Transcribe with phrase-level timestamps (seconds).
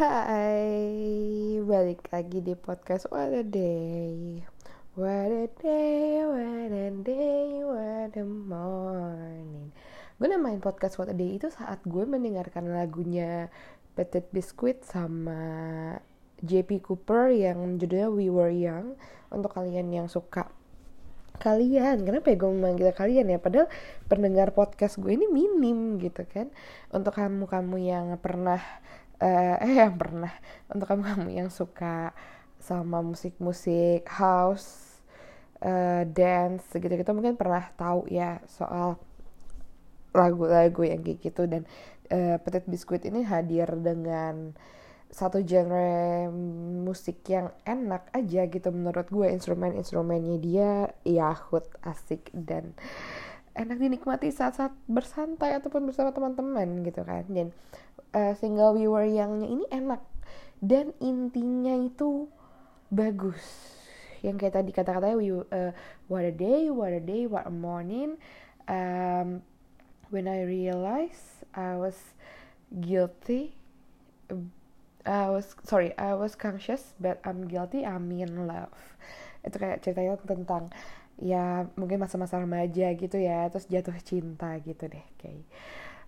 [0.00, 4.40] Hai, balik lagi di podcast What a Day.
[4.96, 9.76] What a day, what a day, what a morning.
[10.16, 13.52] Gue namain podcast What a Day itu saat gue mendengarkan lagunya
[13.92, 16.00] Petit Biscuit sama
[16.40, 18.96] JP Cooper yang judulnya We Were Young
[19.28, 20.48] Untuk kalian yang suka.
[21.44, 23.36] Kalian kenapa ya gue memanggil kalian ya?
[23.36, 23.68] Padahal
[24.08, 26.48] pendengar podcast gue ini minim gitu kan.
[26.88, 28.64] Untuk kamu kamu yang pernah
[29.20, 30.32] uh, eh yang pernah
[30.72, 32.12] untuk kamu kamu yang suka
[32.60, 35.00] sama musik-musik house
[35.64, 39.00] uh, dance gitu-gitu mungkin pernah tahu ya soal
[40.10, 41.46] lagu-lagu yang kayak gitu.
[41.46, 41.62] Dan
[42.10, 44.54] uh, Petit Biscuit ini hadir dengan
[45.10, 46.30] satu genre
[46.86, 50.70] musik yang enak aja gitu menurut gue instrumen-instrumennya dia
[51.02, 52.78] yahut asik dan
[53.54, 57.26] enak dinikmati saat-saat bersantai ataupun bersama teman-teman gitu kan.
[57.26, 57.50] Dan
[58.14, 60.02] uh, single viewer yangnya ini enak.
[60.60, 62.28] Dan intinya itu
[62.92, 63.40] bagus.
[64.20, 65.72] Yang kayak tadi kata-katanya we uh,
[66.12, 68.20] what a day what a day what a morning.
[68.70, 69.42] Um,
[70.12, 71.96] when I realize I was
[72.70, 73.58] guilty
[75.02, 78.74] I was sorry I was conscious but I'm guilty I'm in love.
[79.42, 80.68] Itu kayak ceritanya tentang
[81.20, 85.44] ya mungkin masa-masa remaja gitu ya terus jatuh cinta gitu deh kayak.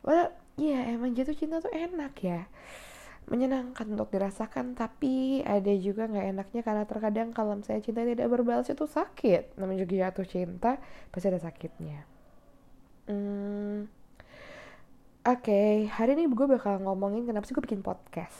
[0.03, 2.45] Well Iya emang jatuh cinta tuh enak ya.
[3.31, 8.69] Menyenangkan untuk dirasakan tapi ada juga nggak enaknya karena terkadang kalau saya cinta tidak berbalas
[8.69, 9.57] itu sakit.
[9.57, 10.77] Namanya juga jatuh cinta
[11.09, 12.05] pasti ada sakitnya.
[13.09, 13.89] Hmm,
[15.25, 15.41] oke.
[15.41, 18.37] Okay, hari ini gue bakal ngomongin kenapa sih gue bikin podcast.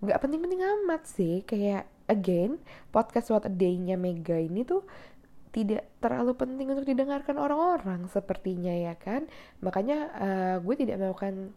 [0.00, 2.56] Nggak penting-penting amat sih kayak again
[2.94, 4.86] podcast What a Day-nya Mega ini tuh
[5.56, 9.24] tidak terlalu penting untuk didengarkan orang-orang sepertinya ya kan?
[9.64, 11.56] Makanya uh, gue tidak melakukan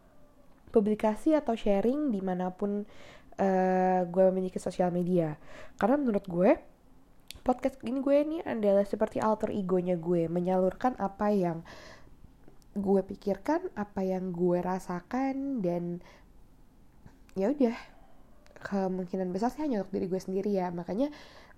[0.71, 2.87] publikasi atau sharing di mana pun
[3.35, 5.35] uh, gue memiliki sosial media.
[5.75, 6.55] Karena menurut gue
[7.43, 11.59] podcast ini gue ini adalah seperti alter egonya gue menyalurkan apa yang
[12.79, 15.99] gue pikirkan apa yang gue rasakan dan
[17.35, 17.75] ya udah
[18.63, 20.71] kemungkinan besar sih hanya untuk diri gue sendiri ya.
[20.71, 21.11] Makanya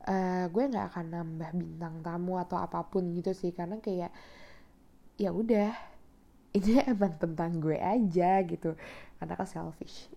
[0.07, 4.11] uh, gue nggak akan nambah bintang tamu atau apa pun gitu sih karena kayak
[5.17, 5.73] ya udah
[6.57, 8.75] ini emang tentang gue aja gitu.
[9.21, 10.09] Karena kan selfish.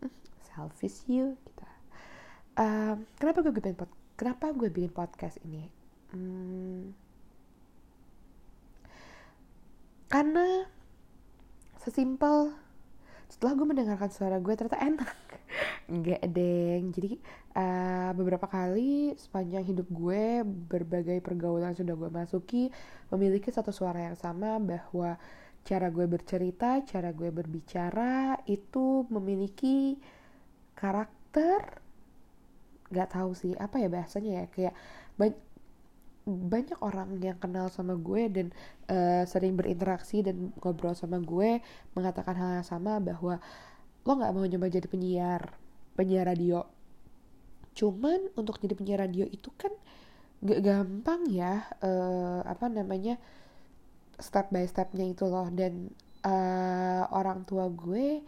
[0.52, 1.64] Selfish you gitu.
[2.54, 5.66] Um, kenapa gue bikin pod kenapa gue bikin podcast ini?
[6.14, 6.94] Hmm,
[10.14, 10.70] karena
[11.82, 12.54] sesimpel
[13.26, 15.10] setelah gue mendengarkan suara gue ternyata enak
[15.90, 16.92] Enggak deng.
[16.96, 17.20] Jadi
[17.56, 22.72] uh, beberapa kali sepanjang hidup gue Berbagai pergaulan sudah gue masuki
[23.12, 25.20] Memiliki satu suara yang sama Bahwa
[25.64, 30.00] cara gue bercerita Cara gue berbicara Itu memiliki
[30.72, 31.84] karakter
[32.88, 34.74] Gak tahu sih apa ya bahasanya ya Kayak
[36.24, 38.46] banyak orang yang kenal sama gue dan
[38.88, 41.60] uh, sering berinteraksi dan ngobrol sama gue
[41.92, 43.36] mengatakan hal yang sama bahwa
[44.08, 45.52] lo nggak mau nyoba jadi penyiar
[45.94, 46.66] penyiar radio.
[47.75, 49.72] Cuman untuk jadi penyiar radio itu kan
[50.44, 53.16] gak gampang ya uh, apa namanya
[54.21, 55.50] step by stepnya itu loh.
[55.50, 55.91] Dan
[56.22, 58.22] uh, orang tua gue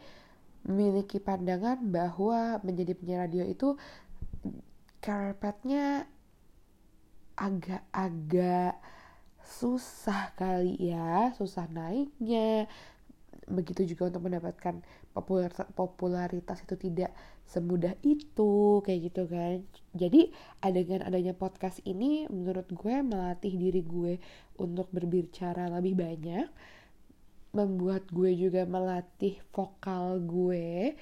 [0.67, 3.79] memiliki pandangan bahwa menjadi penyiar radio itu
[4.99, 6.11] karpetnya
[7.39, 8.75] agak-agak
[9.47, 12.67] susah kali ya susah naiknya
[13.47, 14.83] begitu juga untuk mendapatkan
[15.79, 17.15] popularitas itu tidak
[17.47, 19.63] semudah itu kayak gitu kan.
[19.95, 20.35] Jadi
[20.67, 24.19] dengan adanya podcast ini menurut gue melatih diri gue
[24.59, 26.47] untuk berbicara lebih banyak
[27.57, 30.93] membuat gue juga melatih vokal gue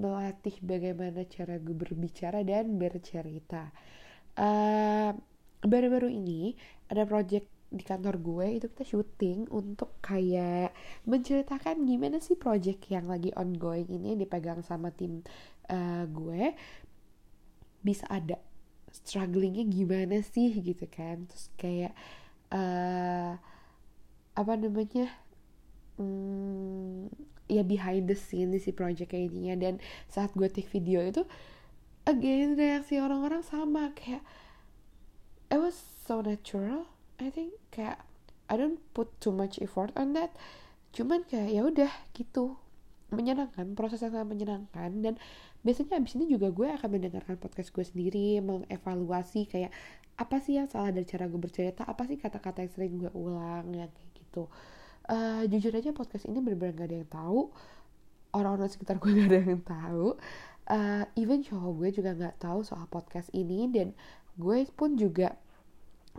[0.00, 3.68] melatih bagaimana cara gue berbicara dan bercerita.
[4.36, 5.16] Uh,
[5.64, 6.54] baru-baru ini
[6.92, 10.72] ada project di kantor gue itu kita syuting untuk kayak
[11.04, 15.20] menceritakan gimana sih project yang lagi ongoing ini dipegang sama tim
[15.68, 16.56] uh, gue.
[17.84, 18.40] Bisa ada
[18.90, 21.28] strugglingnya gimana sih gitu kan.
[21.28, 21.92] Terus kayak
[22.50, 23.36] uh,
[24.36, 25.12] apa namanya
[26.00, 27.12] hmm,
[27.46, 29.54] ya behind the scene si project kayak ininya.
[29.60, 29.74] Dan
[30.08, 31.22] saat gue take video itu
[32.08, 33.92] again reaksi orang-orang sama.
[33.92, 34.24] Kayak
[35.52, 38.04] it was so natural I think kayak
[38.46, 40.32] I don't put too much effort on that.
[40.94, 42.56] Cuman kayak ya udah gitu.
[43.10, 44.90] Menyenangkan proses yang sangat menyenangkan.
[45.02, 45.14] Dan
[45.62, 49.74] biasanya abis ini juga gue akan mendengarkan podcast gue sendiri mengevaluasi kayak
[50.16, 51.84] apa sih yang salah dari cara gue bercerita?
[51.84, 54.48] Apa sih kata-kata yang sering gue ulang yang kayak gitu.
[55.06, 57.40] Uh, jujur aja podcast ini benar-benar gak ada yang tahu.
[58.32, 60.06] Orang-orang sekitar gue gak ada yang tahu.
[60.66, 63.70] Uh, even cowok gue juga nggak tahu soal podcast ini.
[63.70, 63.92] Dan
[64.34, 65.36] gue pun juga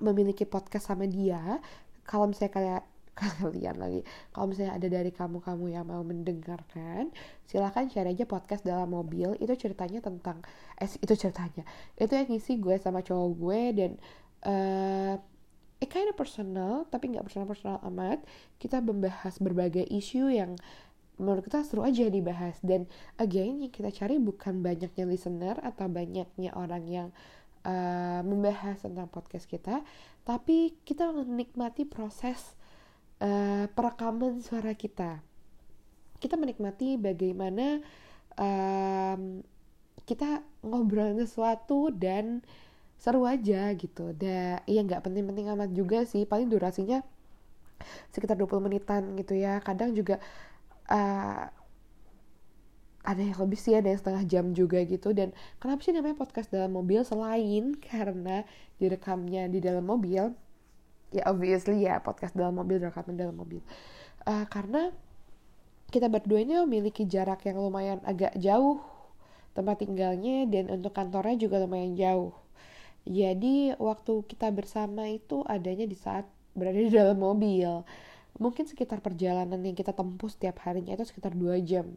[0.04, 1.60] memiliki podcast sama dia
[2.08, 2.84] kalau misalnya kayak
[3.42, 7.10] kalian lagi kalau misalnya ada dari kamu-kamu yang mau mendengarkan
[7.50, 9.34] silahkan share aja podcast dalam mobil.
[9.40, 10.44] Itu ceritanya tentang
[10.78, 11.64] eh itu ceritanya.
[11.98, 13.92] Itu yang ngisi gue sama cowok gue dan
[14.46, 15.16] uh,
[15.82, 18.22] it kind of personal tapi nggak personal personal amat.
[18.62, 20.60] Kita membahas berbagai isu yang
[21.18, 22.60] menurut kita seru aja dibahas.
[22.62, 22.86] Dan
[23.18, 27.10] again yang kita cari bukan banyaknya listener atau banyaknya orang yang
[27.68, 29.84] uh, membahas tentang podcast kita
[30.24, 32.56] tapi kita menikmati proses
[33.24, 35.24] uh, perekaman suara kita.
[36.20, 37.80] Kita menikmati bagaimana
[38.36, 39.40] um,
[40.04, 42.44] kita ngobrol sesuatu dan
[43.00, 44.12] seru aja gitu.
[44.12, 46.28] Dan ya nggak penting-penting amat juga sih.
[46.28, 47.00] Paling durasinya
[48.12, 49.64] sekitar 20 menitan gitu ya.
[49.64, 50.20] Kadang juga
[50.92, 51.48] uh,
[53.08, 55.16] ada yang lebih sih ada yang setengah jam juga gitu.
[55.16, 55.32] Dan
[55.64, 57.08] kenapa sih namanya podcast dalam mobil?
[57.08, 58.44] Selain karena
[58.84, 60.36] direkamnya di dalam mobil.
[61.16, 63.64] Ya obviously ya podcast dalam mobil direkamnya dalam mobil.
[64.28, 64.92] Uh, karena
[65.88, 68.84] kita berdua ini memiliki jarak yang lumayan agak jauh
[69.56, 72.36] tempat tinggalnya dan untuk kantornya juga lumayan jauh.
[73.08, 77.88] Jadi waktu kita bersama itu adanya di saat berada di dalam mobil.
[78.36, 81.96] Mungkin sekitar perjalanan yang kita tempuh setiap harinya itu sekitar dua jam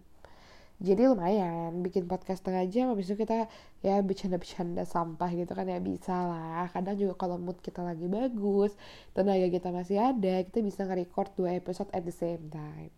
[0.81, 3.53] jadi lumayan bikin podcast setengah jam habis itu kita
[3.85, 6.73] ya bercanda-bercanda sampah gitu kan ya bisa lah.
[6.73, 8.73] Kadang juga kalau mood kita lagi bagus
[9.13, 12.89] tenaga kita masih ada kita bisa nge-record dua episode at the same time.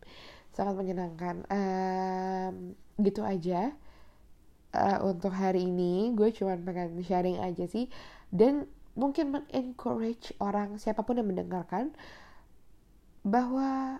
[0.54, 1.42] Sangat menyenangkan.
[1.50, 3.74] Um, gitu aja
[4.76, 6.14] uh, untuk hari ini.
[6.14, 7.90] Gue cuma pengen sharing aja sih.
[8.30, 11.96] Dan mungkin men-encourage orang siapa pun yang mendengarkan
[13.26, 13.98] bahwa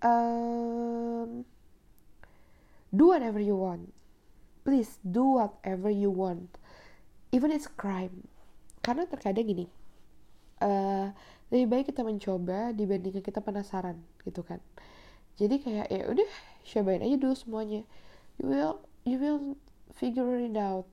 [0.00, 1.44] um,
[2.94, 3.90] do whatever you want.
[4.62, 6.54] Please do whatever you want.
[7.34, 8.30] Even it's crime.
[8.80, 9.66] Karena terkadang gini
[10.64, 11.10] uh,
[11.50, 14.58] lebih baik kita mencoba dibandingkan kita penasaran gitu kan.
[15.34, 16.30] Jadi kayak ya udah
[16.62, 17.82] cobain aja dulu semuanya.
[18.38, 19.58] You will you will
[19.94, 20.86] figure it out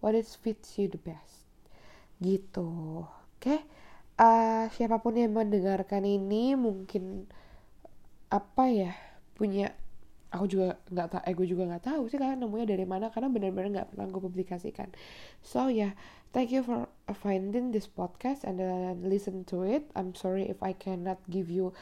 [0.00, 1.44] what is fits you the best.
[2.18, 3.04] Gitu.
[3.04, 3.60] Oke okay?
[4.18, 7.28] uh, siapa pun yang mendengarkan ini mungkin
[8.28, 8.92] apa ya
[9.38, 9.72] punya
[10.28, 13.68] aku juga nggak tahu, eh juga nggak tahu sih kalian nemunya dari mana karena benar-benar
[13.72, 14.92] nggak pernah gue publikasikan.
[15.40, 15.96] So yeah,
[16.36, 19.88] thank you for finding this podcast and then listen to it.
[19.96, 21.72] I'm sorry if I cannot give you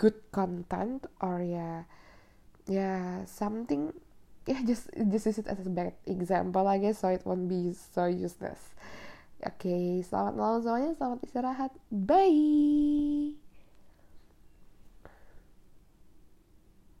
[0.00, 1.76] good content or ya yeah,
[2.64, 3.92] ya yeah, something
[4.48, 7.50] ya yeah, just just use it as a bad example I guess so it won't
[7.50, 8.72] be so useless.
[9.40, 11.72] Oke, okay, selamat malam semuanya, selamat istirahat.
[11.88, 13.49] Bye.